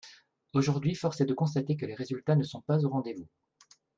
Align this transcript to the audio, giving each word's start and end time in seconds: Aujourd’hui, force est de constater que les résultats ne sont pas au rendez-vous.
Aujourd’hui, 0.53 0.95
force 0.95 1.21
est 1.21 1.27
de 1.27 1.33
constater 1.35 1.77
que 1.77 1.85
les 1.85 1.93
résultats 1.93 2.35
ne 2.35 2.41
sont 2.41 2.61
pas 2.61 2.83
au 2.83 2.89
rendez-vous. 2.89 3.27